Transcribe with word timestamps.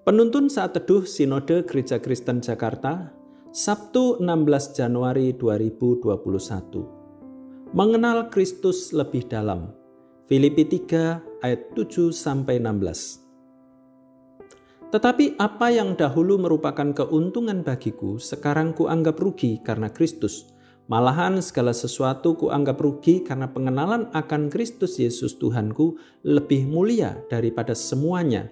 Penuntun 0.00 0.48
saat 0.48 0.72
teduh 0.72 1.04
Sinode 1.04 1.60
Gereja 1.68 2.00
Kristen 2.00 2.40
Jakarta, 2.40 3.12
Sabtu 3.52 4.16
16 4.16 4.72
Januari 4.72 5.36
2021. 5.36 7.76
Mengenal 7.76 8.32
Kristus 8.32 8.96
lebih 8.96 9.28
dalam. 9.28 9.76
Filipi 10.24 10.64
3 10.64 11.44
ayat 11.44 11.76
7 11.76 12.16
sampai 12.16 12.56
16. 12.56 14.88
Tetapi 14.88 15.36
apa 15.36 15.68
yang 15.68 15.92
dahulu 15.92 16.40
merupakan 16.40 16.96
keuntungan 16.96 17.60
bagiku, 17.60 18.16
sekarang 18.16 18.72
kuanggap 18.72 19.20
rugi 19.20 19.60
karena 19.60 19.92
Kristus. 19.92 20.48
Malahan 20.88 21.44
segala 21.44 21.76
sesuatu 21.76 22.40
kuanggap 22.40 22.80
rugi 22.80 23.20
karena 23.20 23.52
pengenalan 23.52 24.08
akan 24.16 24.48
Kristus 24.48 24.96
Yesus 24.96 25.36
Tuhanku 25.36 26.00
lebih 26.24 26.64
mulia 26.72 27.20
daripada 27.28 27.76
semuanya 27.76 28.48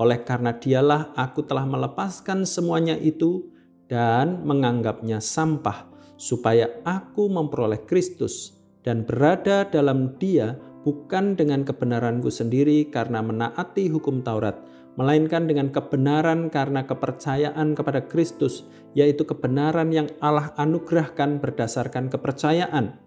oleh 0.00 0.24
karena 0.24 0.56
dialah 0.56 1.12
aku 1.16 1.44
telah 1.44 1.68
melepaskan 1.68 2.48
semuanya 2.48 2.96
itu 2.96 3.52
dan 3.92 4.40
menganggapnya 4.46 5.20
sampah, 5.20 5.88
supaya 6.16 6.70
aku 6.86 7.28
memperoleh 7.28 7.82
Kristus 7.84 8.56
dan 8.86 9.04
berada 9.04 9.68
dalam 9.68 10.16
Dia 10.16 10.56
bukan 10.82 11.38
dengan 11.38 11.62
kebenaranku 11.62 12.30
sendiri 12.32 12.88
karena 12.90 13.22
menaati 13.22 13.92
hukum 13.92 14.24
Taurat, 14.24 14.58
melainkan 14.98 15.46
dengan 15.46 15.70
kebenaran 15.70 16.50
karena 16.50 16.84
kepercayaan 16.84 17.76
kepada 17.78 18.04
Kristus, 18.08 18.66
yaitu 18.92 19.22
kebenaran 19.24 19.94
yang 19.94 20.08
Allah 20.18 20.50
anugerahkan 20.58 21.38
berdasarkan 21.38 22.10
kepercayaan. 22.10 22.98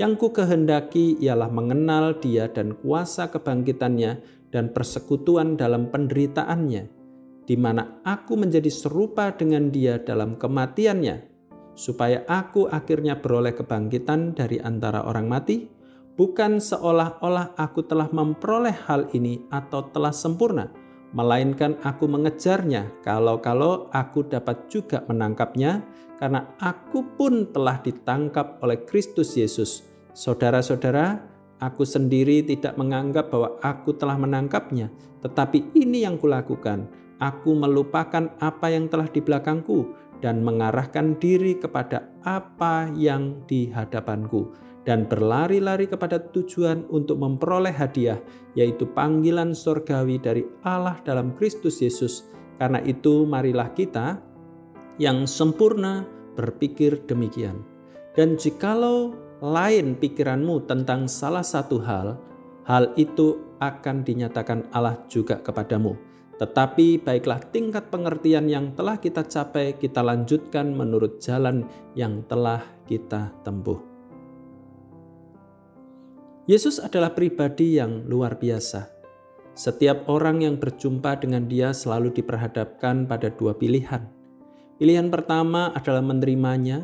Yang 0.00 0.12
ku 0.24 0.28
kehendaki 0.32 1.20
ialah 1.20 1.52
mengenal 1.52 2.16
Dia 2.16 2.48
dan 2.48 2.72
kuasa 2.80 3.28
kebangkitannya 3.28 4.41
dan 4.52 4.70
persekutuan 4.70 5.56
dalam 5.56 5.88
penderitaannya, 5.88 6.84
di 7.48 7.56
mana 7.58 8.04
aku 8.06 8.38
menjadi 8.38 8.68
serupa 8.68 9.32
dengan 9.34 9.72
dia 9.72 9.98
dalam 9.98 10.36
kematiannya, 10.38 11.26
supaya 11.72 12.22
aku 12.28 12.68
akhirnya 12.68 13.18
beroleh 13.18 13.56
kebangkitan 13.56 14.36
dari 14.36 14.60
antara 14.60 15.08
orang 15.08 15.26
mati, 15.26 15.66
bukan 16.14 16.60
seolah-olah 16.60 17.56
aku 17.56 17.82
telah 17.88 18.12
memperoleh 18.12 18.76
hal 18.86 19.08
ini 19.16 19.42
atau 19.48 19.88
telah 19.90 20.12
sempurna, 20.12 20.68
melainkan 21.16 21.80
aku 21.80 22.04
mengejarnya 22.04 22.92
kalau-kalau 23.00 23.88
aku 23.96 24.28
dapat 24.28 24.68
juga 24.68 25.00
menangkapnya, 25.08 25.80
karena 26.20 26.46
aku 26.62 27.02
pun 27.18 27.50
telah 27.50 27.82
ditangkap 27.82 28.62
oleh 28.62 28.78
Kristus 28.86 29.34
Yesus. 29.34 29.88
Saudara-saudara, 30.12 31.31
Aku 31.62 31.86
sendiri 31.86 32.42
tidak 32.42 32.74
menganggap 32.74 33.30
bahwa 33.30 33.54
aku 33.62 33.94
telah 33.94 34.18
menangkapnya, 34.18 34.90
tetapi 35.22 35.70
ini 35.78 36.02
yang 36.02 36.18
kulakukan. 36.18 36.90
Aku 37.22 37.54
melupakan 37.54 38.34
apa 38.42 38.66
yang 38.66 38.90
telah 38.90 39.06
di 39.06 39.22
belakangku 39.22 39.94
dan 40.18 40.42
mengarahkan 40.42 41.14
diri 41.22 41.54
kepada 41.54 42.10
apa 42.26 42.90
yang 42.98 43.38
di 43.46 43.70
hadapanku 43.70 44.50
dan 44.82 45.06
berlari-lari 45.06 45.86
kepada 45.86 46.18
tujuan 46.34 46.82
untuk 46.90 47.22
memperoleh 47.22 47.70
hadiah 47.70 48.18
yaitu 48.58 48.82
panggilan 48.90 49.54
surgawi 49.54 50.18
dari 50.18 50.42
Allah 50.66 50.98
dalam 51.06 51.30
Kristus 51.38 51.78
Yesus. 51.78 52.26
Karena 52.58 52.82
itu 52.82 53.22
marilah 53.22 53.70
kita 53.74 54.18
yang 54.98 55.26
sempurna 55.26 56.06
berpikir 56.34 56.98
demikian. 57.06 57.62
Dan 58.12 58.36
jikalau 58.36 59.14
lain 59.42 59.98
pikiranmu 59.98 60.70
tentang 60.70 61.10
salah 61.10 61.42
satu 61.42 61.82
hal, 61.82 62.14
hal 62.62 62.94
itu 62.94 63.42
akan 63.58 64.06
dinyatakan 64.06 64.70
Allah 64.70 65.02
juga 65.10 65.42
kepadamu. 65.42 65.98
Tetapi 66.38 67.02
baiklah 67.02 67.42
tingkat 67.50 67.90
pengertian 67.90 68.46
yang 68.46 68.70
telah 68.78 69.02
kita 69.02 69.26
capai, 69.26 69.74
kita 69.74 69.98
lanjutkan 69.98 70.70
menurut 70.70 71.18
jalan 71.18 71.66
yang 71.98 72.22
telah 72.30 72.62
kita 72.86 73.34
tempuh. 73.42 73.82
Yesus 76.46 76.82
adalah 76.82 77.14
pribadi 77.14 77.78
yang 77.78 78.06
luar 78.06 78.38
biasa. 78.38 78.90
Setiap 79.54 80.10
orang 80.10 80.42
yang 80.42 80.58
berjumpa 80.58 81.18
dengan 81.22 81.46
Dia 81.46 81.70
selalu 81.70 82.14
diperhadapkan 82.14 83.06
pada 83.06 83.30
dua 83.30 83.54
pilihan. 83.54 84.06
Pilihan 84.82 85.06
pertama 85.12 85.70
adalah 85.76 86.02
menerimanya, 86.02 86.82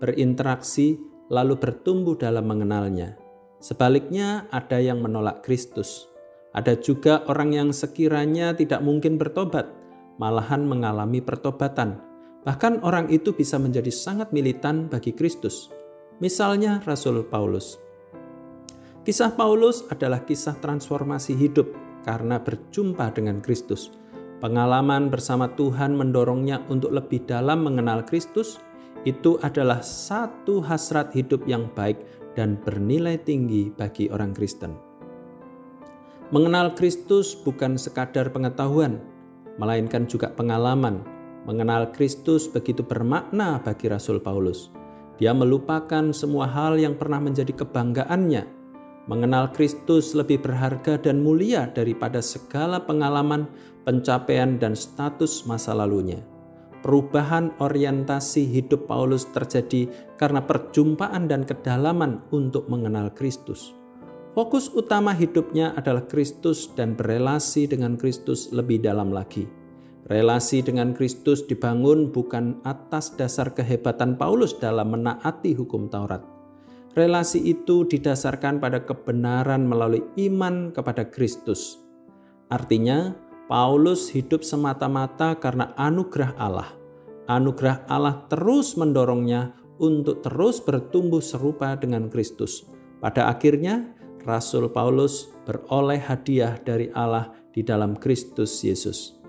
berinteraksi, 0.00 0.96
lalu 1.32 1.56
bertumbuh 1.56 2.16
dalam 2.16 2.48
mengenalnya. 2.48 3.16
Sebaliknya, 3.64 4.44
ada 4.52 4.76
yang 4.76 5.00
menolak 5.00 5.40
Kristus. 5.40 6.08
Ada 6.54 6.78
juga 6.78 7.24
orang 7.26 7.56
yang 7.56 7.68
sekiranya 7.74 8.54
tidak 8.54 8.84
mungkin 8.84 9.18
bertobat, 9.18 9.66
malahan 10.22 10.62
mengalami 10.68 11.18
pertobatan. 11.18 11.98
Bahkan 12.44 12.84
orang 12.84 13.08
itu 13.08 13.32
bisa 13.32 13.56
menjadi 13.56 13.88
sangat 13.90 14.30
militan 14.30 14.86
bagi 14.86 15.10
Kristus. 15.10 15.72
Misalnya 16.20 16.84
Rasul 16.84 17.24
Paulus. 17.26 17.80
Kisah 19.02 19.32
Paulus 19.34 19.84
adalah 19.90 20.22
kisah 20.22 20.56
transformasi 20.60 21.34
hidup 21.36 21.68
karena 22.04 22.40
berjumpa 22.40 23.16
dengan 23.16 23.40
Kristus. 23.40 23.90
Pengalaman 24.44 25.08
bersama 25.08 25.48
Tuhan 25.56 25.96
mendorongnya 25.96 26.60
untuk 26.68 26.92
lebih 26.92 27.24
dalam 27.24 27.64
mengenal 27.64 28.04
Kristus 28.04 28.60
itu 29.04 29.36
adalah 29.44 29.84
satu 29.84 30.64
hasrat 30.64 31.12
hidup 31.12 31.44
yang 31.44 31.68
baik 31.76 32.00
dan 32.34 32.58
bernilai 32.64 33.20
tinggi 33.20 33.70
bagi 33.76 34.10
orang 34.10 34.32
Kristen. 34.32 34.74
Mengenal 36.32 36.74
Kristus 36.74 37.36
bukan 37.36 37.78
sekadar 37.78 38.32
pengetahuan, 38.32 38.98
melainkan 39.60 40.08
juga 40.08 40.32
pengalaman. 40.34 41.04
Mengenal 41.44 41.92
Kristus 41.92 42.48
begitu 42.48 42.80
bermakna 42.80 43.60
bagi 43.60 43.92
Rasul 43.92 44.16
Paulus. 44.18 44.72
Dia 45.20 45.30
melupakan 45.30 46.10
semua 46.10 46.48
hal 46.48 46.80
yang 46.80 46.96
pernah 46.98 47.20
menjadi 47.22 47.52
kebanggaannya. 47.54 48.42
Mengenal 49.04 49.52
Kristus 49.52 50.16
lebih 50.16 50.40
berharga 50.40 50.96
dan 50.96 51.20
mulia 51.20 51.68
daripada 51.76 52.24
segala 52.24 52.80
pengalaman, 52.80 53.44
pencapaian, 53.84 54.56
dan 54.56 54.72
status 54.72 55.44
masa 55.44 55.76
lalunya. 55.76 56.24
Perubahan 56.84 57.48
orientasi 57.64 58.44
hidup 58.44 58.92
Paulus 58.92 59.24
terjadi 59.32 59.88
karena 60.20 60.44
perjumpaan 60.44 61.24
dan 61.32 61.48
kedalaman 61.48 62.20
untuk 62.28 62.68
mengenal 62.68 63.08
Kristus. 63.16 63.72
Fokus 64.36 64.68
utama 64.68 65.16
hidupnya 65.16 65.72
adalah 65.80 66.04
Kristus 66.04 66.68
dan 66.76 66.92
berelasi 66.92 67.64
dengan 67.64 67.96
Kristus 67.96 68.52
lebih 68.52 68.84
dalam 68.84 69.16
lagi. 69.16 69.48
Relasi 70.12 70.60
dengan 70.60 70.92
Kristus 70.92 71.48
dibangun 71.48 72.12
bukan 72.12 72.60
atas 72.68 73.16
dasar 73.16 73.48
kehebatan 73.56 74.20
Paulus 74.20 74.52
dalam 74.60 74.92
menaati 74.92 75.56
hukum 75.56 75.88
Taurat. 75.88 76.20
Relasi 76.92 77.40
itu 77.48 77.88
didasarkan 77.88 78.60
pada 78.60 78.84
kebenaran 78.84 79.64
melalui 79.64 80.04
iman 80.28 80.68
kepada 80.76 81.08
Kristus. 81.08 81.80
Artinya, 82.52 83.16
Paulus 83.44 84.08
hidup 84.08 84.40
semata-mata 84.40 85.36
karena 85.36 85.76
anugerah 85.76 86.32
Allah. 86.40 86.72
Anugerah 87.28 87.84
Allah 87.92 88.24
terus 88.32 88.72
mendorongnya 88.72 89.52
untuk 89.76 90.24
terus 90.24 90.64
bertumbuh 90.64 91.20
serupa 91.20 91.76
dengan 91.76 92.08
Kristus. 92.08 92.64
Pada 93.04 93.28
akhirnya, 93.28 93.92
Rasul 94.24 94.72
Paulus 94.72 95.28
beroleh 95.44 96.00
hadiah 96.00 96.56
dari 96.64 96.88
Allah 96.96 97.36
di 97.52 97.60
dalam 97.60 98.00
Kristus 98.00 98.64
Yesus. 98.64 99.20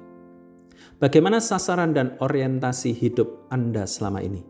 Bagaimana 1.03 1.43
sasaran 1.43 1.91
dan 1.91 2.15
orientasi 2.23 2.95
hidup 2.95 3.51
Anda 3.51 3.83
selama 3.83 4.23
ini? 4.23 4.47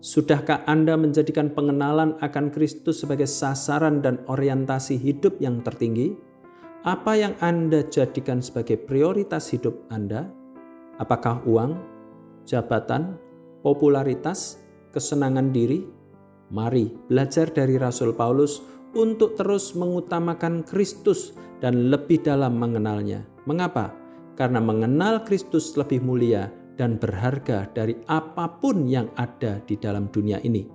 Sudahkah 0.00 0.64
Anda 0.64 0.96
menjadikan 0.96 1.52
pengenalan 1.52 2.16
akan 2.24 2.48
Kristus 2.48 3.04
sebagai 3.04 3.28
sasaran 3.28 4.00
dan 4.00 4.24
orientasi 4.24 4.96
hidup 4.96 5.36
yang 5.36 5.60
tertinggi? 5.60 6.31
Apa 6.82 7.14
yang 7.14 7.38
Anda 7.38 7.86
jadikan 7.86 8.42
sebagai 8.42 8.74
prioritas 8.74 9.46
hidup 9.54 9.86
Anda? 9.94 10.26
Apakah 10.98 11.38
uang, 11.46 11.78
jabatan, 12.42 13.14
popularitas, 13.62 14.58
kesenangan 14.90 15.54
diri? 15.54 15.86
Mari 16.50 16.90
belajar 17.06 17.46
dari 17.54 17.78
Rasul 17.78 18.10
Paulus 18.10 18.66
untuk 18.98 19.38
terus 19.38 19.78
mengutamakan 19.78 20.66
Kristus 20.66 21.38
dan 21.62 21.86
lebih 21.86 22.18
dalam 22.26 22.58
mengenalnya. 22.58 23.22
Mengapa? 23.46 23.94
Karena 24.34 24.58
mengenal 24.58 25.22
Kristus 25.22 25.78
lebih 25.78 26.02
mulia 26.02 26.50
dan 26.74 26.98
berharga 26.98 27.70
dari 27.78 27.94
apa 28.10 28.58
pun 28.58 28.90
yang 28.90 29.06
ada 29.14 29.62
di 29.70 29.78
dalam 29.78 30.10
dunia 30.10 30.42
ini. 30.42 30.66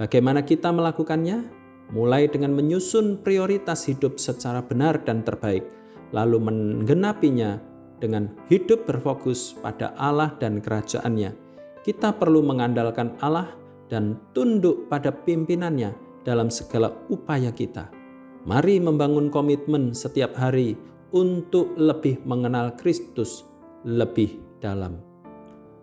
Bagaimana 0.00 0.40
kita 0.40 0.72
melakukannya? 0.72 1.59
Mulai 1.90 2.30
dengan 2.30 2.54
menyusun 2.54 3.18
prioritas 3.22 3.86
hidup 3.86 4.18
secara 4.18 4.62
benar 4.62 4.98
dan 5.02 5.26
terbaik, 5.26 5.66
lalu 6.14 6.38
menggenapinya 6.38 7.58
dengan 8.00 8.32
hidup 8.48 8.88
berfokus 8.88 9.58
pada 9.60 9.92
Allah 10.00 10.32
dan 10.40 10.58
kerajaannya. 10.62 11.34
Kita 11.84 12.14
perlu 12.16 12.40
mengandalkan 12.40 13.16
Allah 13.20 13.50
dan 13.90 14.16
tunduk 14.32 14.86
pada 14.86 15.10
pimpinannya 15.10 15.92
dalam 16.22 16.48
segala 16.48 16.94
upaya 17.10 17.50
kita. 17.50 17.90
Mari 18.48 18.80
membangun 18.80 19.28
komitmen 19.28 19.92
setiap 19.92 20.32
hari 20.32 20.78
untuk 21.12 21.74
lebih 21.76 22.22
mengenal 22.24 22.72
Kristus 22.78 23.44
lebih 23.84 24.40
dalam. 24.62 25.09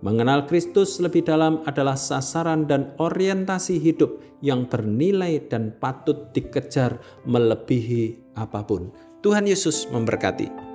Mengenal 0.05 0.45
Kristus 0.45 1.01
lebih 1.01 1.25
dalam 1.25 1.65
adalah 1.65 1.97
sasaran 1.97 2.69
dan 2.69 2.93
orientasi 3.01 3.81
hidup 3.81 4.21
yang 4.45 4.69
bernilai 4.69 5.41
dan 5.49 5.73
patut 5.81 6.29
dikejar 6.37 7.01
melebihi 7.25 8.37
apa 8.37 8.61
pun. 8.61 8.93
Tuhan 9.25 9.49
Yesus 9.49 9.89
memberkati. 9.89 10.66